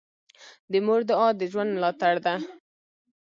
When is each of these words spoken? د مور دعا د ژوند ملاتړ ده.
د 0.71 0.73
مور 0.85 1.01
دعا 1.09 1.27
د 1.39 1.41
ژوند 1.51 1.69
ملاتړ 1.75 2.13
ده. 2.25 2.33